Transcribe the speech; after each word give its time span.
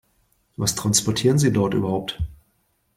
Was 0.57 0.73
transportieren 0.73 1.37
Sie 1.37 1.53
dort 1.53 1.75
überhaupt? 1.75 2.19